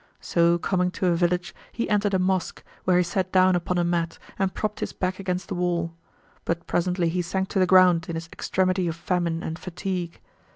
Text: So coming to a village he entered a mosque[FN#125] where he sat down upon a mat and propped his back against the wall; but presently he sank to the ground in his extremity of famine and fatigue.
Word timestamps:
So 0.19 0.57
coming 0.57 0.89
to 0.97 1.05
a 1.05 1.15
village 1.15 1.53
he 1.71 1.87
entered 1.87 2.15
a 2.15 2.17
mosque[FN#125] 2.17 2.63
where 2.85 2.97
he 2.97 3.03
sat 3.03 3.31
down 3.31 3.55
upon 3.55 3.77
a 3.77 3.83
mat 3.83 4.17
and 4.39 4.51
propped 4.51 4.79
his 4.79 4.93
back 4.93 5.19
against 5.19 5.47
the 5.47 5.53
wall; 5.53 5.93
but 6.43 6.65
presently 6.65 7.07
he 7.07 7.21
sank 7.21 7.49
to 7.49 7.59
the 7.59 7.67
ground 7.67 8.09
in 8.09 8.15
his 8.15 8.27
extremity 8.33 8.87
of 8.87 8.95
famine 8.95 9.43
and 9.43 9.59
fatigue. 9.59 10.19